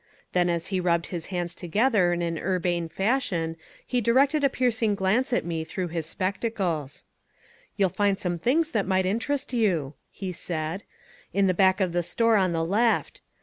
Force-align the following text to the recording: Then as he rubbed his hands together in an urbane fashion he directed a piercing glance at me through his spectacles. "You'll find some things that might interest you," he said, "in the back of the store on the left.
Then 0.31 0.49
as 0.49 0.69
he 0.73 0.79
rubbed 0.79 1.05
his 1.13 1.27
hands 1.27 1.53
together 1.53 2.11
in 2.11 2.23
an 2.23 2.39
urbane 2.39 2.89
fashion 2.89 3.55
he 3.85 4.01
directed 4.01 4.43
a 4.43 4.49
piercing 4.49 4.95
glance 4.95 5.31
at 5.31 5.45
me 5.45 5.63
through 5.63 5.89
his 5.89 6.07
spectacles. 6.07 7.05
"You'll 7.77 7.89
find 7.89 8.19
some 8.19 8.39
things 8.39 8.71
that 8.71 8.87
might 8.87 9.05
interest 9.05 9.53
you," 9.53 9.93
he 10.09 10.31
said, 10.31 10.81
"in 11.33 11.45
the 11.45 11.53
back 11.53 11.79
of 11.79 11.93
the 11.93 12.01
store 12.01 12.35
on 12.37 12.51
the 12.51 12.65
left. 12.65 13.21